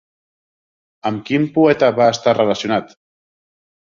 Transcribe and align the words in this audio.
Amb 1.09 1.19
quin 1.27 1.45
poeta 1.57 1.91
va 1.99 2.09
estar 2.15 2.35
relacionat? 2.39 2.95